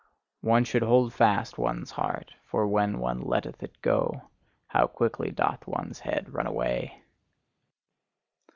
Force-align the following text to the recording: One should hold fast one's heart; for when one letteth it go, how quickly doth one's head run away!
One 0.41 0.63
should 0.63 0.81
hold 0.81 1.13
fast 1.13 1.59
one's 1.59 1.91
heart; 1.91 2.33
for 2.45 2.67
when 2.67 2.97
one 2.97 3.21
letteth 3.21 3.61
it 3.61 3.79
go, 3.83 4.31
how 4.69 4.87
quickly 4.87 5.29
doth 5.29 5.67
one's 5.67 5.99
head 5.99 6.33
run 6.33 6.47
away! 6.47 7.03